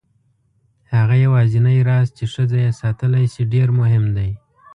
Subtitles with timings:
[0.93, 4.29] هغه یوازینی راز چې ښځه یې ساتلی شي ډېر مهم دی.